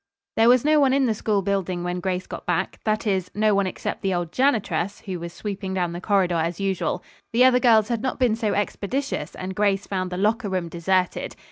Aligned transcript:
There 0.35 0.49
was 0.49 0.65
no 0.65 0.79
one 0.79 0.93
in 0.93 1.05
the 1.05 1.13
school 1.13 1.43
building 1.43 1.83
when 1.83 1.99
Grace 1.99 2.25
got 2.25 2.47
back; 2.47 2.79
that 2.85 3.05
is, 3.05 3.29
no 3.35 3.53
one 3.53 3.67
except 3.67 4.01
the 4.01 4.15
old 4.15 4.31
janitress, 4.31 5.01
who 5.01 5.19
was 5.19 5.31
sweeping 5.31 5.75
down 5.75 5.91
the 5.91 6.01
corridor, 6.01 6.41
as 6.43 6.59
usual. 6.59 7.03
The 7.33 7.43
other 7.45 7.59
girls 7.59 7.89
had 7.89 8.01
not 8.01 8.17
been 8.17 8.35
so 8.35 8.55
expeditious 8.55 9.35
and 9.35 9.53
Grace 9.53 9.85
found 9.85 10.09
the 10.09 10.17
locker 10.17 10.49
room 10.49 10.69
deserted. 10.69 11.35